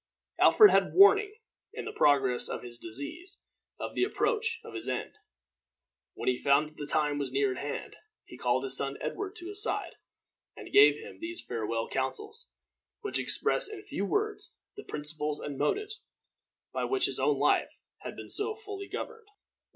[0.39, 1.35] Alfred had warning,
[1.73, 3.39] in the progress of his disease,
[3.79, 5.13] of the approach of his end.
[6.15, 9.35] When he found that the time was near at hand, he called his son Edward
[9.35, 9.97] to his side,
[10.57, 12.47] and gave him these his farewell counsels,
[13.01, 16.01] which express in few words the principles and motives
[16.73, 19.27] by which his own life had been so fully governed.